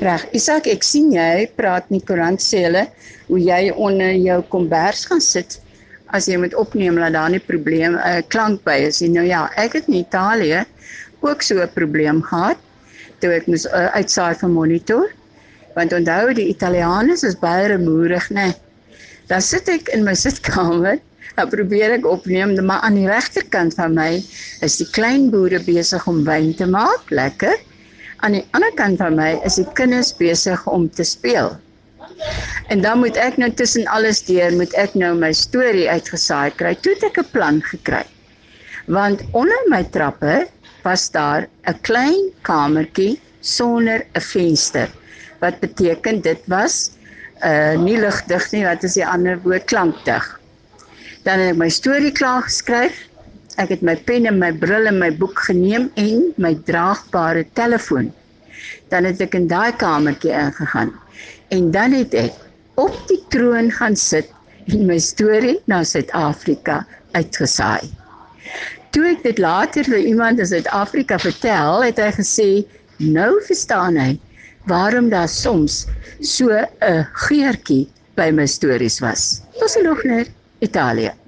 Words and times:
Reg, 0.00 0.22
Isak, 0.32 0.64
ek 0.64 0.80
sien 0.86 1.10
jy 1.12 1.44
praat 1.60 1.90
nie 1.92 2.00
koerant 2.08 2.40
sê 2.40 2.62
hulle 2.64 2.86
hoe 3.26 3.40
jy 3.40 3.66
onder 3.76 4.14
jou 4.16 4.38
kombers 4.52 5.02
gaan 5.10 5.20
sit 5.20 5.58
as 6.16 6.24
jy 6.30 6.38
moet 6.40 6.56
opneem 6.56 6.96
dat 6.96 7.12
daar 7.12 7.28
nie 7.30 7.42
probleem 7.44 7.92
'n 7.92 8.00
uh, 8.00 8.16
eh, 8.16 8.22
klank 8.32 8.64
by 8.64 8.78
is 8.88 9.02
nie. 9.02 9.10
Nou 9.12 9.26
ja, 9.26 9.42
ek 9.60 9.76
het 9.76 9.92
in 9.92 10.00
Italië 10.00 10.64
ook 11.20 11.42
so 11.42 11.60
'n 11.60 11.68
probleem 11.76 12.22
gehad 12.22 12.56
toe 13.20 13.30
ek 13.36 13.46
moes 13.46 13.66
uh, 13.66 13.92
uitsaai 13.92 14.34
vir 14.40 14.48
monitor. 14.48 15.06
Want 15.76 15.92
onthou 15.92 16.32
die 16.34 16.48
Italianers 16.48 17.22
is 17.22 17.36
baie 17.36 17.68
remoerig, 17.68 18.30
né? 18.30 18.54
Dan 19.28 19.42
sit 19.42 19.68
ek 19.68 19.92
in 19.92 20.04
my 20.04 20.14
sitkamer 20.24 20.98
Dan 21.36 21.48
probeer 21.48 21.92
ek 21.94 22.06
opneem, 22.06 22.56
maar 22.64 22.82
aan 22.84 22.96
die 22.98 23.08
regterkant 23.08 23.74
van 23.78 23.94
my 23.94 24.18
is 24.66 24.76
die 24.80 24.88
klein 24.90 25.30
boere 25.30 25.60
besig 25.62 26.06
om 26.10 26.24
wyn 26.26 26.54
te 26.54 26.66
maak, 26.66 27.06
lekker. 27.08 27.56
Aan 28.20 28.36
die 28.36 28.44
ander 28.56 28.72
kant 28.76 29.00
van 29.00 29.16
my 29.16 29.30
is 29.48 29.56
die 29.56 29.68
kinders 29.78 30.12
besig 30.16 30.66
om 30.68 30.88
te 30.92 31.04
speel. 31.08 31.54
En 32.68 32.82
dan 32.84 33.00
moet 33.00 33.16
ek 33.16 33.38
nou 33.40 33.48
tussen 33.56 33.86
alles 33.88 34.20
deur, 34.26 34.52
moet 34.56 34.74
ek 34.78 34.94
nou 34.98 35.14
my 35.16 35.30
storie 35.32 35.88
uitgesaai 35.88 36.52
kry. 36.60 36.74
Toe 36.76 36.92
het 36.94 37.06
ek 37.08 37.20
'n 37.22 37.30
plan 37.32 37.60
gekry. 37.70 38.04
Want 38.86 39.24
onder 39.32 39.62
my 39.72 39.82
trappe 39.84 40.48
was 40.84 41.10
daar 41.10 41.48
'n 41.66 41.80
klein 41.80 42.30
kamertjie 42.42 43.20
sonder 43.40 44.04
'n 44.14 44.20
venster. 44.20 44.88
Wat 45.40 45.60
beteken 45.60 46.20
dit 46.20 46.40
was 46.46 46.90
uh 47.44 47.72
nie 47.80 47.96
ligdig 47.96 48.52
nie, 48.52 48.64
wat 48.64 48.84
is 48.84 48.94
die 48.94 49.06
ander 49.06 49.40
woord 49.42 49.64
klankdig. 49.64 50.40
Dan 51.24 51.38
het 51.38 51.52
ek 51.52 51.56
my 51.56 51.68
storie 51.68 52.12
klaar 52.12 52.42
geskryf. 52.42 53.08
Ek 53.60 53.74
het 53.74 53.82
my 53.84 53.92
pen 54.08 54.24
en 54.30 54.38
my 54.40 54.48
bril 54.56 54.88
en 54.88 54.96
my 55.02 55.10
boek 55.20 55.42
geneem 55.44 55.90
en 56.00 56.30
my 56.40 56.54
draagbare 56.68 57.44
telefoon. 57.58 58.08
Dan 58.88 59.04
het 59.08 59.20
ek 59.20 59.36
in 59.36 59.48
daai 59.50 59.76
kamertjie 59.76 60.32
ingegaan. 60.32 60.94
En 61.52 61.68
dan 61.74 61.92
het 61.92 62.16
ek 62.16 62.38
op 62.80 62.96
die 63.10 63.20
troon 63.34 63.68
gaan 63.76 63.98
sit 64.00 64.32
en 64.72 64.86
my 64.88 64.96
storie 65.02 65.58
na 65.68 65.82
Suid-Afrika 65.84 66.80
uitgesaai. 67.12 67.90
Toe 68.94 69.04
ek 69.12 69.22
dit 69.26 69.38
later 69.42 69.84
vir 69.92 70.08
iemand 70.08 70.40
in 70.40 70.48
Suid-Afrika 70.48 71.20
vertel, 71.20 71.84
het 71.84 72.00
hy 72.00 72.10
gesê, 72.16 72.48
"Nou 72.96 73.42
verstaan 73.44 73.96
hy 73.96 74.18
waarom 74.66 75.10
daar 75.10 75.28
soms 75.28 75.86
so 76.20 76.48
'n 76.48 77.06
geurtjie 77.28 77.88
by 78.16 78.30
my 78.32 78.46
stories 78.46 79.00
was." 79.00 79.42
Tot 79.58 79.82
nog 79.82 80.04
net 80.04 80.30
Italië. 80.60 81.19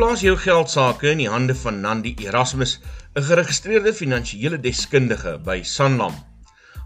Plaas 0.00 0.22
jou 0.24 0.32
geld 0.40 0.70
sake 0.72 1.10
in 1.12 1.18
die 1.20 1.28
hande 1.28 1.52
van 1.60 1.82
Nandi 1.84 2.14
Erasmus, 2.24 2.78
'n 3.14 3.22
geregistreerde 3.22 3.92
finansiële 3.92 4.60
deskundige 4.60 5.34
by 5.44 5.60
Sanlam. 5.62 6.14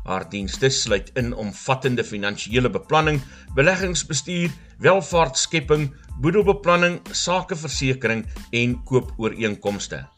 Haar 0.04 0.28
dienste 0.30 0.68
sluit 0.68 1.10
in 1.14 1.34
omvattende 1.34 2.04
finansiële 2.04 2.70
beplanning, 2.70 3.22
beleggingsbestuur, 3.54 4.50
welvaartskepping, 4.78 5.94
boedelbeplanning, 6.20 7.00
sakeversekering 7.10 8.26
en 8.50 8.82
koopooreenkomste. 8.84 10.08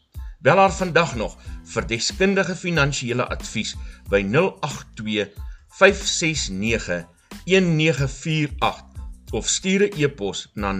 Bel 0.41 0.57
haar 0.57 0.73
vandag 0.73 1.17
nog 1.17 1.37
vir 1.65 1.87
deskundige 1.87 2.57
finansiële 2.57 3.29
advies 3.29 3.77
by 4.09 4.23
082 4.25 5.29
569 5.69 7.05
1948 7.45 8.85
of 9.33 9.49
stuur 9.49 9.83
'n 9.83 9.93
e-pos 10.01 10.51
na 10.55 10.73